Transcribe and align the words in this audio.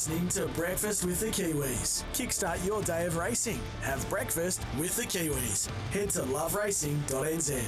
Listening 0.00 0.28
to 0.28 0.46
Breakfast 0.54 1.04
with 1.04 1.20
the 1.20 1.26
Kiwis. 1.26 2.04
Kickstart 2.14 2.64
your 2.66 2.80
day 2.80 3.04
of 3.04 3.18
racing. 3.18 3.60
Have 3.82 4.08
breakfast 4.08 4.64
with 4.78 4.96
the 4.96 5.02
Kiwis. 5.02 5.68
Head 5.90 6.08
to 6.10 6.20
loveracing.nz. 6.20 7.62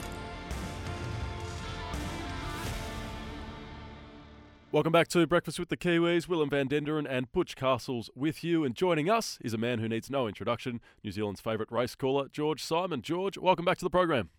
Welcome 4.70 4.92
back 4.92 5.09
to 5.09 5.26
Breakfast 5.26 5.59
with 5.59 5.68
the 5.68 5.76
Kiwis. 5.76 6.26
Willem 6.26 6.48
van 6.48 6.68
Denderen 6.68 7.06
and 7.06 7.30
Butch 7.32 7.54
Castles 7.54 8.09
with 8.14 8.42
you. 8.42 8.64
And 8.64 8.74
joining 8.74 9.10
us 9.10 9.37
is 9.42 9.52
a 9.52 9.59
man 9.59 9.80
who 9.80 9.87
needs 9.87 10.09
no 10.09 10.26
introduction, 10.26 10.80
New 11.04 11.12
Zealand's 11.12 11.42
favourite 11.42 11.70
race 11.70 11.95
caller, 11.95 12.28
George 12.32 12.64
Simon. 12.64 13.02
George, 13.02 13.37
welcome 13.37 13.66
back 13.66 13.76
to 13.76 13.84
the 13.84 13.90
program. 13.90 14.30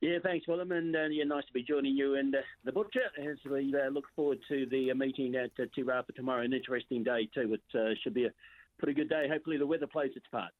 Yeah, 0.00 0.18
thanks, 0.22 0.46
Willem, 0.46 0.70
and 0.70 0.94
uh, 0.94 1.06
yeah, 1.10 1.24
nice 1.24 1.44
to 1.46 1.52
be 1.52 1.64
joining 1.64 1.96
you 1.96 2.14
and 2.14 2.32
uh, 2.32 2.38
the 2.64 2.70
butcher 2.70 3.00
as 3.20 3.36
we 3.50 3.74
uh, 3.74 3.90
look 3.90 4.04
forward 4.14 4.38
to 4.48 4.64
the 4.70 4.92
uh, 4.92 4.94
meeting 4.94 5.34
at 5.34 5.50
uh, 5.60 5.66
Te 5.74 5.82
Rapa 5.82 6.14
tomorrow. 6.14 6.44
An 6.44 6.52
interesting 6.52 7.02
day 7.02 7.28
too. 7.34 7.54
It 7.54 7.78
uh, 7.78 7.94
should 8.02 8.14
be 8.14 8.26
a 8.26 8.30
pretty 8.78 8.94
good 8.94 9.08
day. 9.08 9.26
Hopefully, 9.28 9.56
the 9.56 9.66
weather 9.66 9.88
plays 9.88 10.12
its 10.14 10.26
part. 10.30 10.52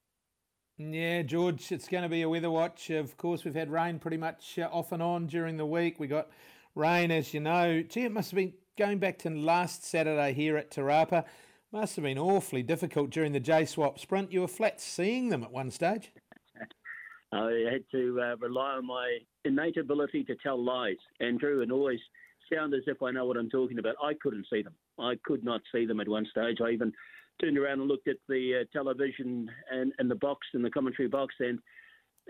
Yeah, 0.77 1.23
George, 1.23 1.71
it's 1.71 1.87
going 1.87 2.03
to 2.03 2.09
be 2.09 2.23
a 2.23 2.29
weather 2.29 2.51
watch. 2.51 2.91
Of 2.91 3.17
course, 3.17 3.45
we've 3.45 3.55
had 3.55 3.71
rain 3.71 4.01
pretty 4.01 4.17
much 4.17 4.59
uh, 4.59 4.69
off 4.73 4.91
and 4.91 5.03
on 5.03 5.27
during 5.27 5.57
the 5.57 5.67
week. 5.67 6.01
We 6.01 6.09
got 6.09 6.31
rain, 6.75 7.13
as 7.13 7.33
you 7.33 7.39
know. 7.39 7.83
Gee, 7.83 8.05
it 8.05 8.13
must 8.13 8.33
have 8.33 8.37
been 8.37 8.55
going 8.77 8.99
back 8.99 9.19
to 9.21 9.31
last 9.31 9.85
Saturday 9.85 10.33
here 10.33 10.57
at 10.57 10.73
Te 10.73 10.81
Rapa. 10.81 11.25
Must 11.71 11.95
have 11.95 12.05
been 12.05 12.19
awfully 12.19 12.65
difficult 12.65 13.11
during 13.11 13.31
the 13.31 13.41
J 13.41 13.67
Swap 13.67 14.01
sprint. 14.01 14.33
You 14.33 14.41
were 14.41 14.49
flat 14.49 14.81
seeing 14.81 15.29
them 15.29 15.45
at 15.45 15.53
one 15.53 15.71
stage. 15.71 16.11
I 17.33 17.65
had 17.71 17.85
to 17.93 18.21
uh, 18.21 18.37
rely 18.37 18.73
on 18.73 18.87
my 18.87 19.19
innate 19.45 19.77
ability 19.77 20.25
to 20.25 20.37
tell 20.43 20.63
lies, 20.63 20.97
Andrew, 21.21 21.63
and 21.63 21.71
always 21.71 22.01
sound 22.53 22.75
as 22.75 22.83
if 22.87 23.03
I 23.03 23.11
know 23.11 23.27
what 23.27 23.37
I'm 23.37 23.51
talking 23.51 23.79
about. 23.79 23.97
I 24.03 24.15
couldn't 24.23 24.47
see 24.51 24.63
them. 24.63 24.75
I 24.99 25.15
could 25.25 25.45
not 25.45 25.61
see 25.73 25.85
them 25.85 26.01
at 26.01 26.09
one 26.09 26.27
stage. 26.31 26.59
I 26.65 26.71
even 26.71 26.93
turned 27.41 27.59
around 27.59 27.81
and 27.81 27.89
looked 27.89 28.09
at 28.09 28.17
the 28.29 28.63
uh, 28.63 28.65
television 28.73 29.51
and, 29.71 29.93
and 29.99 30.11
the 30.11 30.17
box 30.17 30.47
in 30.55 30.63
the 30.63 30.71
commentary 30.71 31.09
box, 31.09 31.35
and 31.41 31.59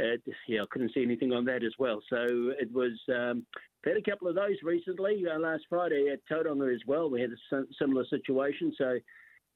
uh, 0.00 0.16
yeah, 0.46 0.62
I 0.62 0.66
couldn't 0.70 0.92
see 0.94 1.02
anything 1.02 1.32
on 1.32 1.44
that 1.46 1.62
as 1.64 1.72
well. 1.78 2.00
So 2.10 2.16
it 2.60 2.72
was. 2.72 2.92
Um, 3.08 3.46
had 3.84 3.96
a 3.96 4.02
couple 4.02 4.28
of 4.28 4.34
those 4.34 4.56
recently. 4.62 5.24
Uh, 5.32 5.38
last 5.38 5.64
Friday 5.68 6.08
at 6.12 6.20
Tauranga 6.30 6.74
as 6.74 6.80
well, 6.86 7.08
we 7.08 7.20
had 7.20 7.30
a 7.30 7.62
similar 7.78 8.04
situation. 8.10 8.72
So 8.76 8.98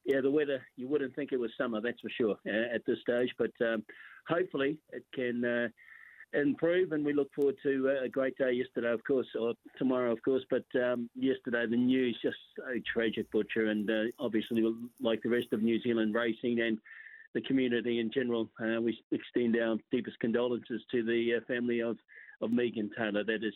yeah, 0.05 0.21
the 0.21 0.31
weather, 0.31 0.61
you 0.75 0.87
wouldn't 0.87 1.15
think 1.15 1.31
it 1.31 1.39
was 1.39 1.51
summer, 1.57 1.81
that's 1.81 1.99
for 2.01 2.09
sure, 2.09 2.35
uh, 2.47 2.75
at 2.75 2.85
this 2.85 2.99
stage. 3.01 3.29
But 3.37 3.51
um, 3.61 3.83
hopefully 4.27 4.77
it 4.91 5.03
can 5.13 5.43
uh, 5.43 5.67
improve, 6.33 6.91
and 6.91 7.05
we 7.05 7.13
look 7.13 7.33
forward 7.33 7.55
to 7.63 7.89
uh, 7.89 8.05
a 8.05 8.09
great 8.09 8.37
day 8.37 8.51
yesterday, 8.51 8.91
of 8.91 9.03
course, 9.03 9.27
or 9.39 9.53
tomorrow, 9.77 10.11
of 10.11 10.21
course. 10.23 10.43
But 10.49 10.65
um, 10.75 11.09
yesterday, 11.15 11.65
the 11.69 11.77
news 11.77 12.17
just 12.21 12.37
so 12.57 12.63
tragic, 12.91 13.29
Butcher, 13.31 13.67
and 13.67 13.89
uh, 13.89 14.03
obviously, 14.19 14.63
like 15.01 15.21
the 15.23 15.29
rest 15.29 15.47
of 15.53 15.61
New 15.61 15.81
Zealand 15.81 16.13
racing 16.13 16.61
and 16.61 16.77
the 17.33 17.41
community 17.41 17.99
in 17.99 18.11
general, 18.11 18.49
uh, 18.61 18.79
we 18.81 18.97
extend 19.11 19.57
our 19.57 19.77
deepest 19.91 20.19
condolences 20.19 20.81
to 20.91 21.03
the 21.03 21.35
uh, 21.35 21.45
family 21.47 21.81
of, 21.81 21.97
of 22.41 22.51
Megan 22.51 22.91
Taylor. 22.97 23.23
That 23.23 23.43
is 23.43 23.55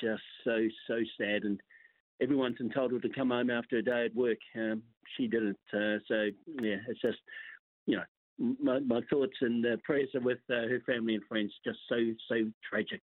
just 0.00 0.22
so, 0.44 0.68
so 0.86 1.00
sad. 1.18 1.44
and 1.44 1.60
everyone's 2.20 2.60
entitled 2.60 3.02
to 3.02 3.08
come 3.08 3.30
home 3.30 3.50
after 3.50 3.78
a 3.78 3.82
day 3.82 4.06
at 4.06 4.14
work. 4.14 4.38
Um, 4.56 4.82
she 5.16 5.26
didn't. 5.26 5.58
Uh, 5.72 5.98
so, 6.08 6.28
yeah, 6.60 6.76
it's 6.88 7.00
just, 7.00 7.18
you 7.86 7.96
know, 7.96 8.04
my, 8.38 8.80
my 8.80 9.00
thoughts 9.10 9.36
and 9.40 9.64
uh, 9.64 9.76
prayers 9.84 10.08
are 10.14 10.20
with 10.20 10.38
uh, 10.50 10.68
her 10.68 10.82
family 10.86 11.14
and 11.14 11.24
friends. 11.24 11.52
Just 11.64 11.78
so, 11.88 11.96
so 12.28 12.36
tragic. 12.68 13.00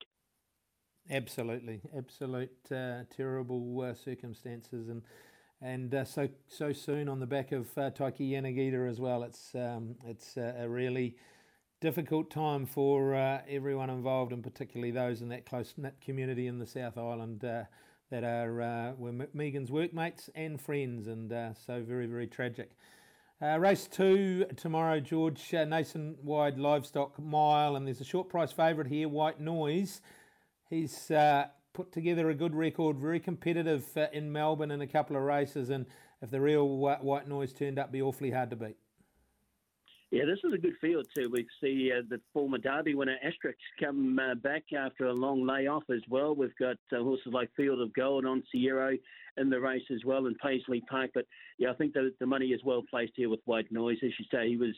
Absolutely, 1.09 1.81
absolute 1.97 2.51
uh, 2.71 3.03
terrible 3.15 3.81
uh, 3.81 3.93
circumstances, 3.93 4.87
and 4.87 5.01
and 5.59 5.93
uh, 5.95 6.05
so 6.05 6.29
so 6.47 6.71
soon 6.71 7.09
on 7.09 7.19
the 7.19 7.25
back 7.25 7.51
of 7.51 7.75
uh, 7.77 7.89
Taiki 7.89 8.31
Yanagita 8.31 8.87
as 8.87 8.99
well. 8.99 9.23
It's 9.23 9.55
um, 9.55 9.95
it's 10.05 10.37
a 10.37 10.67
really 10.69 11.17
difficult 11.81 12.29
time 12.29 12.67
for 12.67 13.15
everyone 13.49 13.89
involved, 13.89 14.31
and 14.31 14.43
particularly 14.43 14.91
those 14.91 15.21
in 15.21 15.29
that 15.29 15.45
close 15.47 15.73
knit 15.75 15.95
community 16.01 16.45
in 16.45 16.59
the 16.59 16.67
South 16.67 16.97
Island 16.99 17.43
that 18.11 18.23
are 18.23 18.61
uh, 18.61 18.93
were 18.97 19.27
Megan's 19.33 19.71
workmates 19.71 20.29
and 20.35 20.61
friends, 20.61 21.07
and 21.07 21.31
uh, 21.31 21.53
so 21.53 21.81
very 21.81 22.05
very 22.05 22.27
tragic. 22.27 22.71
Uh, 23.43 23.57
race 23.57 23.87
two 23.87 24.45
tomorrow, 24.55 24.99
George 24.99 25.51
uh, 25.55 25.65
Nationwide 25.65 26.59
Livestock 26.59 27.17
Mile, 27.17 27.75
and 27.75 27.87
there's 27.87 27.99
a 27.99 28.05
short 28.05 28.29
price 28.29 28.51
favourite 28.51 28.87
here, 28.87 29.09
White 29.09 29.39
Noise. 29.39 30.01
He's 30.69 31.09
uh, 31.09 31.47
put 31.73 31.91
together 31.91 32.29
a 32.29 32.35
good 32.35 32.53
record, 32.53 32.99
very 32.99 33.19
competitive 33.19 33.87
uh, 33.97 34.05
in 34.13 34.31
Melbourne 34.31 34.69
in 34.69 34.81
a 34.81 34.85
couple 34.85 35.15
of 35.15 35.23
races, 35.23 35.71
and 35.71 35.87
if 36.21 36.29
the 36.29 36.39
real 36.39 36.69
White 36.69 37.27
Noise 37.27 37.51
turned 37.53 37.79
up, 37.79 37.91
be 37.91 37.99
awfully 37.99 38.29
hard 38.29 38.51
to 38.51 38.55
beat. 38.55 38.77
Yeah, 40.11 40.25
this 40.25 40.39
is 40.43 40.53
a 40.53 40.57
good 40.57 40.73
field 40.81 41.07
too. 41.15 41.29
We 41.31 41.47
see 41.61 41.89
uh, 41.97 42.01
the 42.09 42.19
former 42.33 42.57
Derby 42.57 42.95
winner 42.95 43.15
Asterix 43.25 43.55
come 43.79 44.19
uh, 44.19 44.35
back 44.35 44.63
after 44.77 45.05
a 45.05 45.13
long 45.13 45.47
layoff 45.47 45.83
as 45.89 46.01
well. 46.09 46.35
We've 46.35 46.55
got 46.59 46.75
uh, 46.91 47.01
horses 47.01 47.31
like 47.31 47.49
Field 47.55 47.79
of 47.79 47.93
Gold 47.93 48.25
on 48.25 48.43
Sierra 48.51 48.97
in 49.37 49.49
the 49.49 49.61
race 49.61 49.85
as 49.89 50.03
well, 50.05 50.25
and 50.25 50.37
Paisley 50.39 50.83
Park. 50.89 51.11
But 51.13 51.25
yeah, 51.57 51.71
I 51.71 51.75
think 51.75 51.93
the, 51.93 52.13
the 52.19 52.25
money 52.25 52.47
is 52.47 52.59
well 52.65 52.83
placed 52.89 53.13
here 53.15 53.29
with 53.29 53.39
White 53.45 53.71
Noise. 53.71 53.99
As 54.03 54.11
you 54.19 54.25
say, 54.29 54.49
he 54.49 54.57
was 54.57 54.75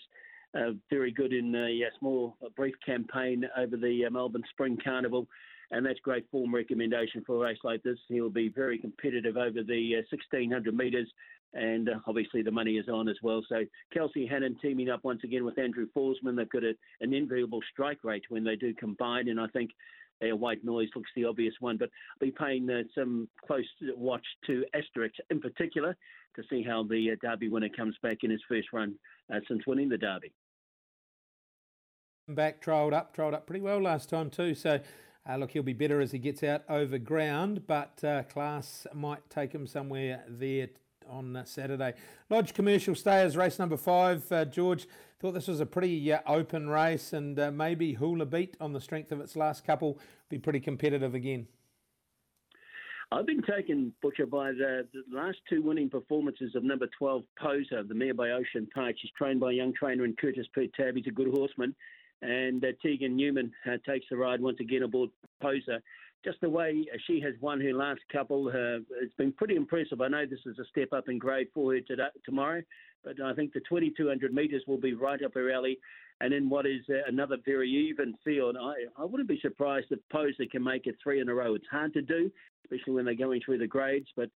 uh, 0.55 0.73
very 0.91 1.11
good 1.11 1.33
in 1.33 1.55
a 1.55 1.79
small, 1.97 2.37
a 2.45 2.51
brief 2.51 2.75
campaign 2.85 3.43
over 3.57 3.75
the 3.75 4.05
uh, 4.05 4.11
Melbourne 4.11 4.43
Spring 4.51 4.77
Carnival 4.83 5.27
and 5.71 5.83
that's 5.83 5.99
great 6.01 6.29
form 6.29 6.53
recommendation 6.53 7.23
for 7.25 7.37
a 7.37 7.39
race 7.39 7.57
like 7.63 7.81
this. 7.81 7.97
He'll 8.07 8.29
be 8.29 8.49
very 8.49 8.77
competitive 8.77 9.37
over 9.37 9.63
the 9.63 9.95
uh, 9.95 10.05
1600 10.11 10.75
metres, 10.75 11.09
and 11.53 11.89
uh, 11.89 11.93
obviously 12.07 12.41
the 12.41 12.51
money 12.51 12.77
is 12.77 12.89
on 12.89 13.07
as 13.07 13.17
well. 13.21 13.43
So 13.47 13.63
Kelsey 13.93 14.25
Hannon 14.25 14.57
teaming 14.61 14.89
up 14.89 15.03
once 15.03 15.21
again 15.23 15.45
with 15.45 15.57
Andrew 15.57 15.87
Forsman. 15.95 16.35
They've 16.35 16.49
got 16.49 16.63
a, 16.63 16.73
an 17.01 17.13
enviable 17.13 17.61
strike 17.71 18.03
rate 18.03 18.23
when 18.29 18.43
they 18.43 18.55
do 18.55 18.73
combine, 18.73 19.29
and 19.29 19.39
I 19.39 19.47
think 19.47 19.71
uh, 20.21 20.35
White 20.35 20.63
Noise 20.63 20.89
looks 20.95 21.11
the 21.15 21.25
obvious 21.25 21.53
one. 21.59 21.77
But 21.77 21.89
I'll 22.11 22.27
be 22.27 22.31
paying 22.31 22.69
uh, 22.69 22.83
some 22.95 23.27
close 23.45 23.65
watch 23.95 24.25
to 24.47 24.65
Asterix 24.75 25.11
in 25.29 25.39
particular 25.39 25.95
to 26.35 26.43
see 26.49 26.63
how 26.63 26.83
the 26.83 27.11
uh, 27.11 27.15
Derby 27.21 27.49
winner 27.49 27.69
comes 27.69 27.95
back 28.01 28.17
in 28.23 28.31
his 28.31 28.41
first 28.47 28.69
run 28.73 28.95
uh, 29.33 29.39
since 29.47 29.65
winning 29.67 29.89
the 29.89 29.97
Derby. 29.97 30.33
Back, 32.27 32.61
trailed 32.61 32.93
up, 32.93 33.13
trailed 33.13 33.33
up 33.33 33.45
pretty 33.45 33.61
well 33.61 33.81
last 33.81 34.09
time 34.09 34.29
too. 34.29 34.55
So 34.55 34.79
uh, 35.29 35.35
look, 35.37 35.51
he'll 35.51 35.63
be 35.63 35.73
better 35.73 36.01
as 36.01 36.11
he 36.11 36.19
gets 36.19 36.43
out 36.43 36.63
over 36.67 36.97
ground, 36.97 37.67
but 37.67 38.03
uh, 38.03 38.23
class 38.23 38.87
might 38.93 39.29
take 39.29 39.53
him 39.53 39.67
somewhere 39.67 40.23
there 40.27 40.67
on 41.09 41.35
uh, 41.35 41.45
Saturday. 41.45 41.93
Lodge 42.29 42.53
Commercial 42.53 42.95
Stayers, 42.95 43.37
race 43.37 43.59
number 43.59 43.77
five. 43.77 44.29
Uh, 44.31 44.45
George 44.45 44.87
thought 45.19 45.33
this 45.33 45.47
was 45.47 45.59
a 45.59 45.65
pretty 45.65 46.11
uh, 46.11 46.19
open 46.27 46.69
race, 46.69 47.13
and 47.13 47.39
uh, 47.39 47.51
maybe 47.51 47.93
Hula 47.93 48.25
Beat 48.25 48.57
on 48.59 48.73
the 48.73 48.81
strength 48.81 49.11
of 49.11 49.19
its 49.19 49.35
last 49.35 49.65
couple 49.65 49.99
be 50.29 50.37
pretty 50.37 50.59
competitive 50.59 51.15
again. 51.15 51.47
I've 53.11 53.27
been 53.27 53.43
taken, 53.43 53.93
Butcher, 54.01 54.25
by 54.25 54.51
the, 54.51 54.87
the, 54.91 55.15
last 55.15 55.37
two 55.47 55.61
winning 55.61 55.89
performances 55.89 56.55
of 56.55 56.63
number 56.63 56.87
12, 56.97 57.23
Poser, 57.39 57.83
the 57.83 57.93
mare 57.93 58.13
by 58.13 58.31
Ocean 58.31 58.67
Park. 58.73 58.95
She's 58.99 59.11
trained 59.11 59.39
by 59.39 59.51
a 59.51 59.53
young 59.53 59.73
trainer 59.73 60.03
in 60.03 60.15
Curtis 60.15 60.47
Pert 60.53 60.73
Tab. 60.73 60.95
He's 60.95 61.05
a 61.05 61.11
good 61.11 61.27
horseman 61.27 61.75
and 62.23 62.63
uh, 62.63 62.69
Tegan 62.81 63.15
Newman 63.15 63.51
takes 63.85 64.05
the 64.09 64.17
ride 64.17 64.41
once 64.41 64.59
again 64.59 64.83
aboard 64.83 65.09
Poser. 65.41 65.81
Just 66.23 66.39
the 66.39 66.49
way 66.49 66.85
she 67.05 67.19
has 67.19 67.33
won 67.41 67.59
her 67.59 67.73
last 67.73 67.99
couple, 68.11 68.47
uh, 68.47 68.79
it's 69.01 69.13
been 69.17 69.33
pretty 69.33 69.55
impressive. 69.55 69.99
I 69.99 70.07
know 70.07 70.25
this 70.25 70.39
is 70.45 70.57
a 70.57 70.65
step 70.65 70.93
up 70.93 71.09
in 71.09 71.17
grade 71.17 71.47
for 71.53 71.73
her 71.73 71.81
today, 71.81 72.07
tomorrow, 72.23 72.61
but 73.03 73.19
I 73.21 73.33
think 73.33 73.51
the 73.51 73.59
2200 73.67 74.33
metres 74.33 74.63
will 74.65 74.77
be 74.77 74.93
right 74.93 75.21
up 75.21 75.33
her 75.33 75.51
alley. 75.51 75.77
And 76.21 76.33
in 76.33 76.49
what 76.49 76.65
is 76.65 76.81
uh, 76.89 77.07
another 77.07 77.37
very 77.45 77.69
even 77.69 78.13
field, 78.23 78.55
I, 78.57 78.73
I 78.97 79.03
wouldn't 79.03 79.27
be 79.27 79.39
surprised 79.41 79.87
if 79.89 79.99
Poser 80.11 80.45
can 80.49 80.63
make 80.63 80.87
it 80.87 80.95
three 81.03 81.19
in 81.19 81.27
a 81.27 81.33
row. 81.33 81.55
It's 81.55 81.67
hard 81.69 81.93
to 81.93 82.01
do, 82.01 82.31
especially 82.63 82.93
when 82.93 83.03
they're 83.03 83.15
going 83.15 83.41
through 83.43 83.57
the 83.57 83.67
grades, 83.67 84.07
but 84.15 84.29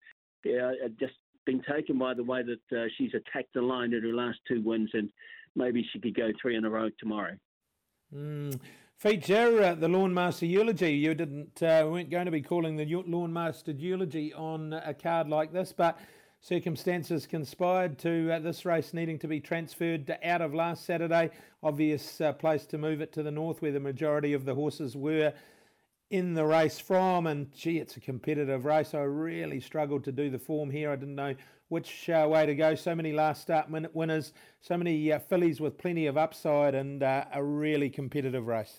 yeah, 0.44 0.72
just 1.00 1.14
been 1.46 1.62
taken 1.62 1.98
by 1.98 2.12
the 2.12 2.22
way 2.22 2.42
that 2.42 2.78
uh, 2.78 2.84
she's 2.98 3.12
attacked 3.14 3.54
the 3.54 3.62
line 3.62 3.94
in 3.94 4.02
her 4.02 4.12
last 4.12 4.38
two 4.46 4.60
wins, 4.62 4.90
and 4.92 5.08
maybe 5.56 5.86
she 5.92 5.98
could 5.98 6.14
go 6.14 6.30
three 6.40 6.56
in 6.56 6.66
a 6.66 6.70
row 6.70 6.90
tomorrow. 6.98 7.34
Mm. 8.14 8.58
Feature 8.96 9.74
the 9.74 9.86
Lawnmaster 9.86 10.48
eulogy. 10.48 10.92
You 10.92 11.14
didn't 11.14 11.62
uh, 11.62 11.86
weren't 11.88 12.10
going 12.10 12.24
to 12.24 12.30
be 12.30 12.40
calling 12.40 12.76
the 12.76 12.86
Lawnmaster 12.86 13.78
eulogy 13.78 14.32
on 14.32 14.72
a 14.72 14.94
card 14.94 15.28
like 15.28 15.52
this, 15.52 15.74
but 15.76 15.98
circumstances 16.40 17.26
conspired 17.26 17.98
to 17.98 18.32
uh, 18.32 18.38
this 18.38 18.64
race 18.64 18.94
needing 18.94 19.18
to 19.18 19.28
be 19.28 19.40
transferred 19.40 20.16
out 20.24 20.40
of 20.40 20.54
last 20.54 20.86
Saturday. 20.86 21.30
Obvious 21.62 22.20
uh, 22.20 22.32
place 22.32 22.64
to 22.66 22.78
move 22.78 23.02
it 23.02 23.12
to 23.12 23.22
the 23.22 23.30
north 23.30 23.60
where 23.60 23.72
the 23.72 23.80
majority 23.80 24.32
of 24.32 24.46
the 24.46 24.54
horses 24.54 24.96
were 24.96 25.32
in 26.10 26.34
the 26.34 26.44
race 26.44 26.78
from. 26.78 27.26
And 27.26 27.52
gee, 27.52 27.78
it's 27.78 27.96
a 27.96 28.00
competitive 28.00 28.64
race. 28.64 28.94
I 28.94 29.00
really 29.00 29.60
struggled 29.60 30.04
to 30.04 30.12
do 30.12 30.30
the 30.30 30.38
form 30.38 30.70
here. 30.70 30.90
I 30.90 30.96
didn't 30.96 31.14
know 31.14 31.34
which 31.68 32.08
uh, 32.08 32.26
way 32.28 32.46
to 32.46 32.54
go. 32.54 32.74
So 32.74 32.94
many 32.94 33.12
last 33.12 33.42
start 33.42 33.68
winners, 33.92 34.32
so 34.60 34.76
many 34.76 35.12
uh, 35.12 35.18
fillies 35.18 35.60
with 35.60 35.76
plenty 35.78 36.06
of 36.06 36.16
upside, 36.16 36.74
and 36.74 37.02
uh, 37.02 37.24
a 37.32 37.42
really 37.42 37.90
competitive 37.90 38.46
race. 38.46 38.78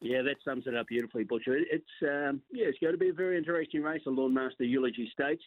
Yeah, 0.00 0.22
that 0.22 0.36
sums 0.44 0.66
it 0.66 0.74
up 0.74 0.88
beautifully, 0.88 1.24
Butcher. 1.24 1.56
It's 1.56 1.84
um, 2.02 2.40
yeah, 2.52 2.66
it's 2.66 2.78
going 2.80 2.92
to 2.92 2.98
be 2.98 3.10
a 3.10 3.12
very 3.12 3.38
interesting 3.38 3.82
race, 3.82 4.02
the 4.04 4.10
Lawnmaster 4.10 4.68
Eulogy 4.68 5.08
Stakes. 5.12 5.44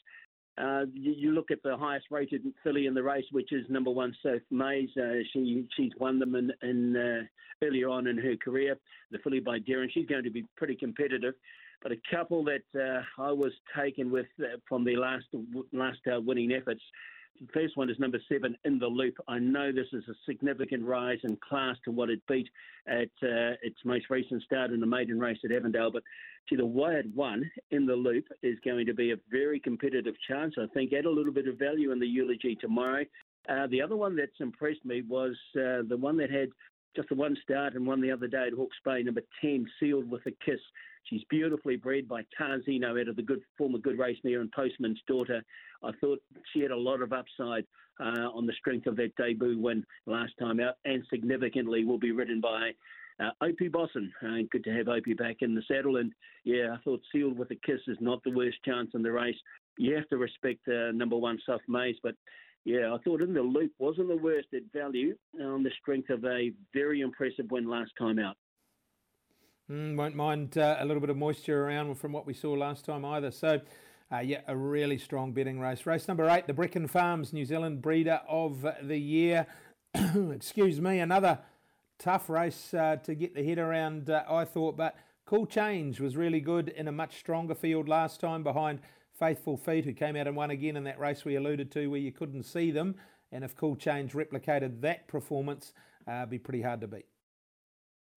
Uh, 0.57 0.85
you, 0.93 1.13
you, 1.17 1.31
look 1.31 1.51
at 1.51 1.61
the 1.63 1.75
highest 1.75 2.05
rated 2.09 2.41
filly 2.63 2.85
in 2.85 2.93
the 2.93 3.03
race, 3.03 3.25
which 3.31 3.51
is 3.51 3.65
number 3.69 3.91
one, 3.91 4.15
Soph 4.23 4.41
Mays. 4.51 4.89
Uh, 4.95 5.19
she 5.33 5.67
she's 5.75 5.91
won 5.99 6.17
them 6.17 6.35
in, 6.35 6.51
in 6.61 6.95
uh, 6.95 7.65
earlier 7.65 7.89
on 7.89 8.07
in 8.07 8.17
her 8.17 8.37
career. 8.37 8.77
The 9.11 9.17
filly 9.19 9.41
by 9.41 9.59
Darren, 9.59 9.91
she's 9.91 10.05
going 10.05 10.23
to 10.23 10.29
be 10.29 10.45
pretty 10.55 10.75
competitive. 10.75 11.33
But 11.83 11.91
a 11.91 11.97
couple 12.09 12.45
that 12.45 12.63
uh, 12.73 13.21
I 13.21 13.31
was 13.31 13.51
taken 13.77 14.09
with 14.09 14.27
uh, 14.39 14.57
from 14.67 14.85
the 14.85 14.95
last 14.95 15.25
last 15.73 15.99
uh, 16.11 16.21
winning 16.21 16.53
efforts 16.53 16.81
the 17.41 17.47
first 17.53 17.75
one 17.75 17.89
is 17.89 17.99
number 17.99 18.19
seven, 18.31 18.55
In 18.63 18.79
the 18.79 18.87
Loop. 18.87 19.15
I 19.27 19.39
know 19.39 19.71
this 19.71 19.87
is 19.91 20.03
a 20.07 20.13
significant 20.25 20.85
rise 20.85 21.19
in 21.23 21.37
class 21.37 21.75
to 21.83 21.91
what 21.91 22.09
it 22.09 22.21
beat 22.27 22.47
at 22.87 23.09
its 23.21 23.77
most 23.83 24.09
recent 24.09 24.41
start 24.43 24.71
in 24.71 24.79
the 24.79 24.85
maiden 24.85 25.19
race 25.19 25.37
at 25.43 25.51
Avondale. 25.51 25.91
But 25.91 26.03
to 26.49 26.57
the 26.57 26.65
wired 26.65 27.13
one, 27.15 27.49
In 27.71 27.85
the 27.85 27.95
Loop, 27.95 28.25
is 28.43 28.57
going 28.63 28.85
to 28.85 28.93
be 28.93 29.11
a 29.11 29.17
very 29.31 29.59
competitive 29.59 30.15
chance. 30.27 30.55
I 30.57 30.67
think 30.73 30.93
add 30.93 31.05
a 31.05 31.09
little 31.09 31.33
bit 31.33 31.47
of 31.47 31.57
value 31.57 31.91
in 31.91 31.99
the 31.99 32.07
eulogy 32.07 32.55
tomorrow. 32.59 33.05
Uh, 33.49 33.67
the 33.67 33.81
other 33.81 33.95
one 33.95 34.15
that's 34.15 34.39
impressed 34.39 34.85
me 34.85 35.01
was 35.01 35.35
uh, 35.55 35.81
the 35.87 35.97
one 35.97 36.17
that 36.17 36.31
had 36.31 36.49
just 36.95 37.09
the 37.09 37.15
one 37.15 37.35
start 37.43 37.75
and 37.75 37.85
one 37.85 38.01
the 38.01 38.11
other 38.11 38.27
day 38.27 38.47
at 38.47 38.53
Hawke's 38.53 38.77
Bay, 38.85 39.03
number 39.03 39.21
10, 39.41 39.65
Sealed 39.79 40.09
with 40.09 40.25
a 40.25 40.31
Kiss. 40.45 40.59
She's 41.03 41.23
beautifully 41.29 41.75
bred 41.75 42.07
by 42.07 42.23
Tarzino 42.39 42.99
out 42.99 43.07
of 43.07 43.15
the 43.15 43.21
good 43.21 43.41
former 43.57 43.77
good 43.77 43.99
race 43.99 44.17
mare 44.23 44.41
and 44.41 44.51
Postman's 44.51 45.01
daughter. 45.07 45.43
I 45.83 45.91
thought 46.01 46.19
she 46.53 46.61
had 46.61 46.71
a 46.71 46.77
lot 46.77 47.01
of 47.01 47.13
upside 47.13 47.65
uh, 47.99 48.29
on 48.33 48.45
the 48.45 48.53
strength 48.53 48.87
of 48.87 48.95
that 48.95 49.15
debut 49.15 49.59
win 49.59 49.85
last 50.05 50.33
time 50.39 50.59
out, 50.59 50.75
and 50.85 51.03
significantly 51.09 51.85
will 51.85 51.99
be 51.99 52.11
ridden 52.11 52.41
by 52.41 52.71
uh, 53.19 53.29
Opie 53.41 53.69
Bosson. 53.69 54.11
Uh, 54.21 54.43
good 54.51 54.63
to 54.65 54.71
have 54.71 54.87
Opie 54.87 55.13
back 55.13 55.37
in 55.41 55.55
the 55.55 55.63
saddle. 55.67 55.97
And 55.97 56.11
yeah, 56.43 56.73
I 56.73 56.77
thought 56.83 57.01
Sealed 57.11 57.37
with 57.37 57.51
a 57.51 57.55
Kiss 57.55 57.81
is 57.87 57.97
not 57.99 58.23
the 58.23 58.31
worst 58.31 58.57
chance 58.65 58.91
in 58.93 59.01
the 59.01 59.11
race. 59.11 59.35
You 59.77 59.95
have 59.95 60.07
to 60.09 60.17
respect 60.17 60.67
uh, 60.67 60.91
number 60.91 61.17
one, 61.17 61.39
South 61.47 61.61
Mays, 61.67 61.95
but 62.03 62.15
yeah, 62.65 62.93
I 62.93 62.97
thought 63.03 63.21
in 63.21 63.33
the 63.33 63.41
loop 63.41 63.71
wasn't 63.77 64.07
the 64.07 64.17
worst 64.17 64.47
at 64.53 64.63
value 64.73 65.15
on 65.39 65.63
the 65.63 65.71
strength 65.81 66.09
of 66.09 66.25
a 66.25 66.51
very 66.73 67.01
impressive 67.01 67.45
win 67.51 67.69
last 67.69 67.91
time 67.99 68.17
out. 68.17 68.35
Mm, 69.71 69.95
won't 69.95 70.15
mind 70.15 70.57
uh, 70.57 70.77
a 70.79 70.85
little 70.85 71.01
bit 71.01 71.09
of 71.09 71.17
moisture 71.17 71.65
around 71.65 71.95
from 71.95 72.11
what 72.11 72.25
we 72.25 72.33
saw 72.33 72.53
last 72.53 72.85
time 72.85 73.05
either. 73.05 73.31
So, 73.31 73.61
uh, 74.11 74.19
yeah, 74.19 74.41
a 74.47 74.55
really 74.55 74.97
strong 74.97 75.31
betting 75.31 75.59
race. 75.59 75.85
Race 75.85 76.07
number 76.07 76.27
eight, 76.29 76.47
the 76.47 76.53
Brecon 76.53 76.87
Farms 76.87 77.33
New 77.33 77.45
Zealand 77.45 77.81
Breeder 77.81 78.21
of 78.27 78.65
the 78.81 78.97
Year. 78.97 79.47
Excuse 79.93 80.81
me, 80.81 80.99
another 80.99 81.39
tough 81.97 82.29
race 82.29 82.73
uh, 82.73 82.97
to 82.97 83.15
get 83.15 83.35
the 83.35 83.43
head 83.43 83.57
around, 83.57 84.09
uh, 84.09 84.23
I 84.29 84.45
thought, 84.45 84.77
but 84.77 84.95
Cool 85.25 85.45
Change 85.45 85.99
was 85.99 86.15
really 86.15 86.39
good 86.39 86.69
in 86.69 86.87
a 86.87 86.91
much 86.91 87.17
stronger 87.17 87.55
field 87.55 87.89
last 87.89 88.19
time 88.19 88.43
behind 88.43 88.79
Faithful 89.11 89.57
Feet, 89.57 89.85
who 89.85 89.93
came 89.93 90.15
out 90.15 90.27
and 90.27 90.35
won 90.35 90.51
again 90.51 90.75
in 90.75 90.83
that 90.83 90.99
race 90.99 91.25
we 91.25 91.35
alluded 91.35 91.71
to 91.71 91.87
where 91.87 91.99
you 91.99 92.11
couldn't 92.11 92.43
see 92.43 92.69
them. 92.69 92.95
And 93.31 93.43
if 93.43 93.55
Cool 93.55 93.75
Change 93.75 94.13
replicated 94.13 94.81
that 94.81 95.07
performance, 95.07 95.73
uh, 96.07 96.17
it'd 96.17 96.29
be 96.29 96.39
pretty 96.39 96.61
hard 96.61 96.81
to 96.81 96.87
beat. 96.87 97.05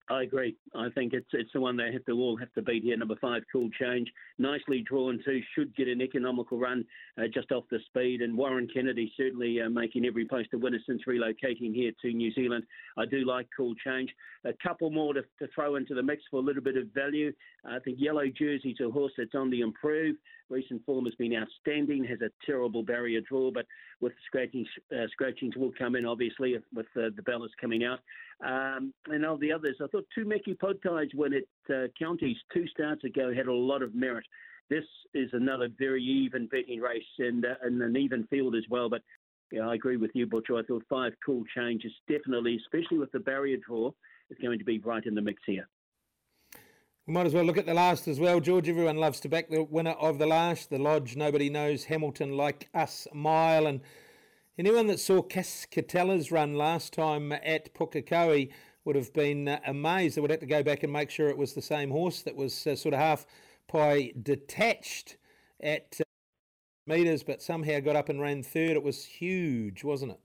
I 0.09 0.23
agree. 0.23 0.55
I 0.73 0.89
think 0.89 1.13
it's 1.13 1.29
it's 1.33 1.51
the 1.53 1.61
one 1.61 1.77
they 1.77 1.91
have 1.93 2.05
to 2.05 2.13
all 2.13 2.35
have 2.37 2.51
to 2.53 2.63
beat 2.63 2.83
here. 2.83 2.97
Number 2.97 3.15
five, 3.21 3.43
Cool 3.51 3.69
Change, 3.79 4.11
nicely 4.39 4.81
drawn 4.81 5.19
too, 5.23 5.39
should 5.53 5.75
get 5.75 5.87
an 5.87 6.01
economical 6.01 6.57
run 6.57 6.83
uh, 7.19 7.27
just 7.31 7.51
off 7.51 7.65
the 7.69 7.79
speed. 7.85 8.21
And 8.21 8.35
Warren 8.35 8.67
Kennedy 8.73 9.13
certainly 9.15 9.61
uh, 9.61 9.69
making 9.69 10.05
every 10.05 10.27
post 10.27 10.49
a 10.53 10.57
winner 10.57 10.79
since 10.87 11.03
relocating 11.07 11.75
here 11.75 11.91
to 12.01 12.11
New 12.11 12.33
Zealand. 12.33 12.63
I 12.97 13.05
do 13.05 13.23
like 13.23 13.47
Cool 13.55 13.75
Change. 13.85 14.09
A 14.45 14.53
couple 14.63 14.89
more 14.89 15.13
to, 15.13 15.21
to 15.21 15.47
throw 15.53 15.75
into 15.75 15.93
the 15.93 16.03
mix 16.03 16.23
for 16.31 16.37
a 16.37 16.43
little 16.43 16.63
bit 16.63 16.77
of 16.77 16.87
value. 16.87 17.31
I 17.63 17.77
think 17.79 17.97
Yellow 17.99 18.25
Jersey's 18.25 18.79
a 18.81 18.89
horse 18.89 19.13
that's 19.15 19.35
on 19.35 19.51
the 19.51 19.61
improve. 19.61 20.15
Recent 20.49 20.83
form 20.85 21.05
has 21.05 21.13
been 21.15 21.35
outstanding. 21.35 22.03
Has 22.05 22.21
a 22.21 22.31
terrible 22.43 22.81
barrier 22.81 23.21
draw, 23.21 23.51
but 23.51 23.67
with 24.01 24.13
scratchings, 24.25 24.67
uh, 24.91 25.05
scratchings 25.11 25.55
will 25.55 25.71
come 25.77 25.95
in 25.95 26.05
obviously 26.05 26.55
with 26.73 26.87
the 26.95 27.11
balance 27.25 27.51
coming 27.61 27.83
out. 27.83 27.99
Um, 28.43 28.93
and 29.07 29.25
all 29.25 29.37
the 29.37 29.51
others, 29.51 29.75
I 29.83 29.87
thought 29.87 29.98
Tumeki 30.17 30.57
Potage 30.57 31.13
when 31.15 31.33
it 31.33 31.47
uh, 31.69 31.87
counties 31.97 32.37
two 32.53 32.67
starts 32.67 33.03
ago 33.03 33.33
had 33.33 33.47
a 33.47 33.53
lot 33.53 33.81
of 33.81 33.95
merit. 33.95 34.25
This 34.69 34.85
is 35.13 35.29
another 35.33 35.69
very 35.79 36.03
even 36.03 36.47
betting 36.47 36.79
race 36.79 37.03
and, 37.17 37.45
uh, 37.45 37.55
and 37.63 37.81
an 37.81 37.97
even 37.97 38.27
field 38.27 38.55
as 38.55 38.63
well. 38.69 38.89
But 38.89 39.01
yeah, 39.51 39.67
I 39.67 39.75
agree 39.75 39.97
with 39.97 40.11
you, 40.13 40.27
Butcher. 40.27 40.57
I 40.57 40.63
thought 40.63 40.83
five 40.89 41.13
cool 41.25 41.43
changes 41.55 41.91
definitely, 42.07 42.57
especially 42.57 42.99
with 42.99 43.11
the 43.11 43.19
barrier 43.19 43.57
draw, 43.57 43.91
is 44.29 44.37
going 44.41 44.59
to 44.59 44.65
be 44.65 44.79
right 44.79 45.05
in 45.05 45.15
the 45.15 45.21
mix 45.21 45.41
here. 45.45 45.67
We 47.07 47.13
might 47.13 47.25
as 47.25 47.33
well 47.33 47.43
look 47.43 47.57
at 47.57 47.65
the 47.65 47.73
last 47.73 48.07
as 48.07 48.19
well, 48.19 48.39
George. 48.39 48.69
Everyone 48.69 48.97
loves 48.97 49.19
to 49.21 49.29
back 49.29 49.49
the 49.49 49.63
winner 49.63 49.93
of 49.93 50.19
the 50.19 50.27
last, 50.27 50.69
the 50.69 50.77
Lodge. 50.77 51.15
Nobody 51.15 51.49
knows 51.49 51.85
Hamilton 51.85 52.37
like 52.37 52.69
us 52.75 53.07
mile. 53.11 53.65
And 53.65 53.81
anyone 54.59 54.85
that 54.87 54.99
saw 54.99 55.23
Cascatella's 55.23 56.31
run 56.31 56.53
last 56.53 56.93
time 56.93 57.31
at 57.31 57.73
Pukekohe 57.73 58.51
would 58.89 58.95
have 58.95 59.13
been 59.13 59.47
uh, 59.47 59.59
amazed. 59.67 60.17
They 60.17 60.21
would 60.21 60.31
have 60.31 60.39
to 60.39 60.47
go 60.47 60.63
back 60.63 60.81
and 60.81 60.91
make 60.91 61.11
sure 61.11 61.29
it 61.29 61.37
was 61.37 61.53
the 61.53 61.61
same 61.61 61.91
horse 61.91 62.23
that 62.23 62.35
was 62.35 62.65
uh, 62.65 62.75
sort 62.75 62.95
of 62.95 62.99
half 62.99 63.23
pie 63.67 64.13
detached 64.19 65.17
at 65.61 65.95
uh, 65.99 66.03
metres, 66.87 67.21
but 67.21 67.39
somehow 67.39 67.81
got 67.81 67.95
up 67.95 68.09
and 68.09 68.19
ran 68.19 68.41
third. 68.41 68.71
It 68.71 68.81
was 68.81 69.05
huge, 69.05 69.83
wasn't 69.83 70.13
it? 70.13 70.19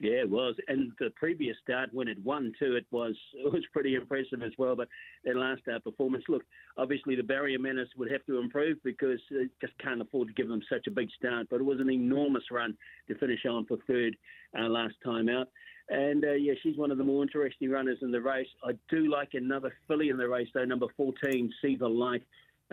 Yeah, 0.00 0.22
it 0.22 0.30
was. 0.30 0.56
And 0.66 0.90
the 0.98 1.10
previous 1.14 1.56
start 1.62 1.90
when 1.92 2.08
it 2.08 2.18
won 2.24 2.52
too, 2.58 2.74
it 2.74 2.86
was 2.90 3.14
it 3.34 3.52
was 3.52 3.62
pretty 3.72 3.94
impressive 3.94 4.42
as 4.42 4.50
well. 4.58 4.74
But 4.74 4.88
their 5.22 5.36
last 5.36 5.62
start 5.62 5.84
performance, 5.84 6.24
look, 6.28 6.42
obviously 6.76 7.14
the 7.14 7.22
barrier 7.22 7.60
menace 7.60 7.88
would 7.96 8.10
have 8.10 8.26
to 8.26 8.40
improve 8.40 8.78
because 8.82 9.20
they 9.30 9.46
just 9.60 9.78
can't 9.78 10.02
afford 10.02 10.26
to 10.26 10.34
give 10.34 10.48
them 10.48 10.60
such 10.68 10.88
a 10.88 10.90
big 10.90 11.08
start. 11.16 11.46
But 11.50 11.60
it 11.60 11.64
was 11.64 11.78
an 11.78 11.92
enormous 11.92 12.50
run 12.50 12.76
to 13.06 13.14
finish 13.14 13.46
on 13.48 13.64
for 13.66 13.76
third 13.86 14.16
uh, 14.58 14.68
last 14.68 14.96
time 15.04 15.28
out. 15.28 15.50
And 15.90 16.24
uh, 16.24 16.32
yeah, 16.32 16.54
she's 16.62 16.76
one 16.76 16.90
of 16.90 16.98
the 16.98 17.04
more 17.04 17.22
interesting 17.22 17.70
runners 17.70 17.98
in 18.02 18.10
the 18.10 18.20
race. 18.20 18.48
I 18.64 18.72
do 18.88 19.10
like 19.10 19.30
another 19.34 19.72
filly 19.86 20.08
in 20.08 20.16
the 20.16 20.28
race 20.28 20.48
though, 20.54 20.64
number 20.64 20.86
14, 20.96 21.52
See 21.62 21.76
the 21.76 21.88
Light. 21.88 22.22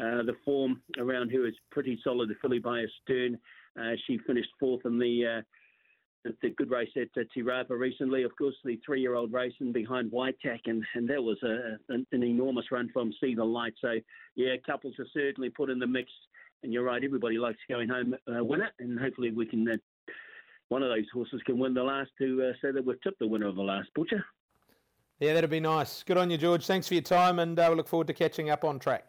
Uh, 0.02 0.24
the 0.24 0.36
form 0.46 0.82
around 0.98 1.30
her 1.32 1.46
is 1.46 1.56
pretty 1.70 2.00
solid. 2.04 2.30
The 2.30 2.36
filly 2.42 2.60
by 2.60 2.80
a 2.80 2.88
stern. 3.04 3.38
Uh, 3.80 3.92
she 4.08 4.18
finished 4.26 4.50
fourth 4.60 4.86
in 4.86 4.98
the 4.98 5.40
uh, 5.40 5.42
the 6.42 6.50
good 6.50 6.70
race 6.70 6.90
at 6.96 7.10
uh, 7.20 7.26
Te 7.34 7.42
Rapa 7.42 7.72
recently. 7.72 8.24
Of 8.24 8.36
course, 8.38 8.56
the 8.64 8.80
three-year-old 8.86 9.34
racing 9.34 9.72
behind 9.72 10.12
White 10.12 10.38
and, 10.66 10.84
and 10.96 11.10
that 11.10 11.22
was 11.22 11.38
a, 11.44 11.78
an, 11.94 12.06
an, 12.12 12.24
enormous 12.24 12.66
run 12.72 12.90
from 12.94 13.12
See 13.20 13.34
the 13.34 13.44
Light. 13.44 13.74
So, 13.82 13.96
yeah, 14.36 14.56
couples 14.66 14.94
are 15.00 15.08
certainly 15.14 15.50
put 15.50 15.70
in 15.70 15.80
the 15.80 15.88
mix. 15.88 16.10
And 16.64 16.72
you're 16.72 16.84
right, 16.84 17.04
everybody 17.04 17.38
likes 17.40 17.58
going 17.68 17.90
home 17.90 18.14
uh, 18.28 18.44
winner, 18.44 18.70
and 18.80 19.00
hopefully 19.00 19.32
we 19.32 19.48
can. 19.48 19.68
Uh, 19.68 19.78
one 20.72 20.84
of 20.84 20.90
those 20.90 21.06
horses 21.14 21.42
can 21.46 21.60
win 21.60 21.74
the 21.74 21.84
last 21.84 22.12
to 22.18 22.42
uh, 22.44 22.54
say 22.62 22.72
that 22.72 22.86
we've 22.86 23.02
tipped 23.02 23.20
the 23.20 23.28
winner 23.28 23.46
of 23.46 23.56
the 23.56 23.62
last 23.62 23.90
butcher. 23.94 24.24
Yeah, 25.20 25.34
that'd 25.34 25.50
be 25.50 25.60
nice. 25.60 26.02
Good 26.02 26.18
on 26.18 26.30
you, 26.30 26.38
George. 26.38 26.66
Thanks 26.66 26.88
for 26.88 26.94
your 26.94 27.04
time, 27.04 27.40
and 27.40 27.60
uh, 27.60 27.68
we 27.70 27.76
look 27.76 27.90
forward 27.90 28.08
to 28.08 28.14
catching 28.14 28.50
up 28.50 28.64
on 28.64 28.80
track. 28.80 29.06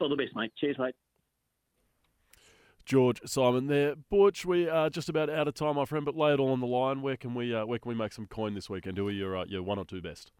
All 0.00 0.08
the 0.08 0.16
best, 0.16 0.34
mate. 0.34 0.50
Cheers, 0.56 0.76
mate. 0.78 0.94
George 2.86 3.20
Simon 3.26 3.66
there. 3.66 3.94
Butch, 4.10 4.46
we 4.46 4.66
are 4.66 4.88
just 4.88 5.10
about 5.10 5.28
out 5.28 5.46
of 5.46 5.52
time, 5.52 5.76
my 5.76 5.84
friend, 5.84 6.06
but 6.06 6.16
lay 6.16 6.32
it 6.32 6.40
all 6.40 6.52
on 6.52 6.60
the 6.60 6.66
line. 6.66 7.02
Where 7.02 7.18
can 7.18 7.34
we 7.34 7.54
uh, 7.54 7.66
where 7.66 7.78
can 7.78 7.90
we 7.90 7.94
make 7.94 8.14
some 8.14 8.26
coin 8.26 8.54
this 8.54 8.70
weekend? 8.70 8.96
Do 8.96 9.04
we 9.04 9.12
your 9.12 9.36
uh, 9.36 9.44
your 9.46 9.62
one 9.62 9.78
or 9.78 9.84
two 9.84 10.00
best? 10.00 10.32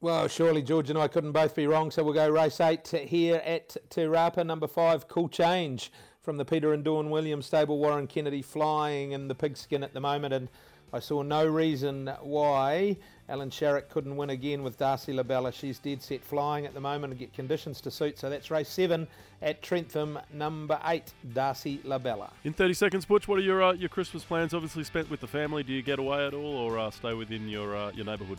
Well, 0.00 0.26
surely 0.28 0.62
George 0.62 0.88
and 0.88 0.98
I 0.98 1.06
couldn't 1.06 1.32
both 1.32 1.54
be 1.54 1.66
wrong, 1.66 1.90
so 1.90 2.02
we'll 2.02 2.14
go 2.14 2.30
race 2.30 2.60
eight 2.60 2.88
here 2.88 3.42
at 3.44 3.76
Te 3.90 4.02
Rapa. 4.02 4.46
Number 4.46 4.66
five, 4.66 5.06
Cool 5.06 5.28
Change 5.28 5.92
from 6.28 6.36
the 6.36 6.44
Peter 6.44 6.74
and 6.74 6.84
Dawn 6.84 7.08
Williams 7.08 7.46
stable. 7.46 7.78
Warren 7.78 8.06
Kennedy 8.06 8.42
flying 8.42 9.12
in 9.12 9.28
the 9.28 9.34
pigskin 9.34 9.82
at 9.82 9.94
the 9.94 10.00
moment, 10.00 10.34
and 10.34 10.50
I 10.92 10.98
saw 10.98 11.22
no 11.22 11.46
reason 11.46 12.12
why 12.20 12.98
Alan 13.30 13.48
Sharrock 13.48 13.88
couldn't 13.88 14.14
win 14.14 14.28
again 14.28 14.62
with 14.62 14.76
Darcy 14.76 15.14
Labella. 15.14 15.54
She's 15.54 15.78
dead 15.78 16.02
set 16.02 16.22
flying 16.22 16.66
at 16.66 16.74
the 16.74 16.82
moment 16.82 17.12
and 17.14 17.18
get 17.18 17.32
conditions 17.32 17.80
to 17.80 17.90
suit. 17.90 18.18
So 18.18 18.28
that's 18.28 18.50
race 18.50 18.68
seven 18.68 19.08
at 19.40 19.62
Trentham, 19.62 20.18
number 20.30 20.78
eight, 20.84 21.14
Darcy 21.32 21.78
Labella. 21.78 22.28
In 22.44 22.52
30 22.52 22.74
seconds, 22.74 23.06
Butch, 23.06 23.26
what 23.26 23.38
are 23.38 23.42
your 23.42 23.62
uh, 23.62 23.72
your 23.72 23.88
Christmas 23.88 24.22
plans? 24.22 24.52
Obviously 24.52 24.84
spent 24.84 25.08
with 25.08 25.20
the 25.20 25.26
family. 25.26 25.62
Do 25.62 25.72
you 25.72 25.80
get 25.80 25.98
away 25.98 26.26
at 26.26 26.34
all 26.34 26.56
or 26.56 26.78
uh, 26.78 26.90
stay 26.90 27.14
within 27.14 27.48
your 27.48 27.74
uh, 27.74 27.90
your 27.92 28.04
neighbourhood? 28.04 28.38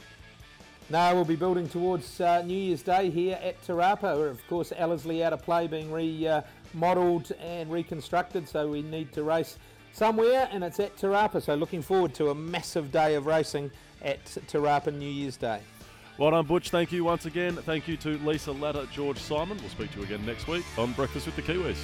No, 0.92 1.14
we'll 1.14 1.24
be 1.24 1.36
building 1.36 1.70
towards 1.70 2.20
uh, 2.20 2.42
New 2.42 2.58
Year's 2.58 2.82
Day 2.82 3.12
here 3.12 3.38
at 3.44 3.62
Te 3.62 3.74
Rapa. 3.74 4.32
Of 4.32 4.40
course, 4.48 4.74
Ellerslie 4.76 5.24
out 5.24 5.34
of 5.34 5.44
play, 5.44 5.68
being 5.68 5.92
remodelled 5.92 7.32
uh, 7.32 7.44
and 7.44 7.72
reconstructed, 7.72 8.50
so 8.50 8.68
we 8.68 8.82
need 8.82 9.14
to 9.14 9.22
race 9.22 9.60
somewhere, 9.94 10.50
and 10.52 10.64
it's 10.64 10.80
at 10.80 10.98
Te 10.98 11.06
Rapa. 11.06 11.44
So 11.44 11.54
looking 11.54 11.84
forward 11.84 12.16
to 12.16 12.32
a 12.32 12.36
massive 12.36 12.92
day 12.92 13.14
of 13.14 13.28
racing 13.28 13.70
at 14.02 14.26
Te 14.26 14.58
Rapa 14.58 14.92
New 14.92 15.08
Year's 15.08 15.38
Day. 15.38 15.60
Well 16.18 16.32
done, 16.32 16.48
Butch. 16.48 16.72
Thank 16.72 16.92
you 16.92 17.04
once 17.04 17.28
again. 17.28 17.56
Thank 17.56 17.88
you 17.88 17.96
to 17.98 18.18
Lisa 18.26 18.52
Latta, 18.52 18.88
George 18.92 19.20
Simon. 19.20 19.60
We'll 19.60 19.70
speak 19.70 19.92
to 19.92 20.00
you 20.00 20.06
again 20.06 20.26
next 20.26 20.48
week 20.48 20.66
on 20.76 20.94
Breakfast 20.94 21.28
with 21.28 21.36
the 21.36 21.44
Kiwis. 21.44 21.78